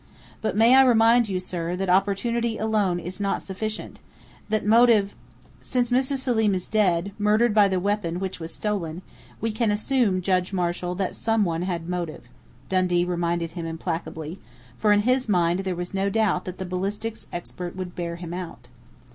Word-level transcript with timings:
But 0.41 0.55
may 0.57 0.73
I 0.75 0.83
remind 0.83 1.29
you, 1.29 1.39
sir, 1.39 1.75
that 1.75 1.87
opportunity 1.87 2.57
alone 2.57 2.99
is 2.99 3.19
not 3.19 3.43
sufficient; 3.43 3.99
that 4.49 4.65
motive" 4.65 5.13
"Since 5.61 5.91
Mrs. 5.91 6.17
Selim 6.17 6.55
is 6.55 6.67
dead, 6.67 7.11
murdered 7.19 7.53
by 7.53 7.67
the 7.67 7.79
weapon 7.79 8.19
which 8.19 8.39
was 8.39 8.51
stolen, 8.51 9.03
we 9.41 9.51
can 9.51 9.69
assume, 9.69 10.23
Judge 10.23 10.53
Marshall, 10.53 10.95
that 10.95 11.15
someone 11.15 11.61
had 11.61 11.87
motive," 11.87 12.23
Dundee 12.67 13.05
reminded 13.05 13.51
him 13.51 13.67
implacably, 13.67 14.39
for 14.75 14.91
in 14.91 15.01
his 15.01 15.29
mind 15.29 15.59
there 15.59 15.75
was 15.75 15.93
no 15.93 16.09
doubt 16.09 16.45
that 16.45 16.57
the 16.57 16.65
ballistics 16.65 17.27
expert 17.31 17.75
would 17.75 17.93
bear 17.95 18.15
him 18.15 18.33
out. 18.33 18.69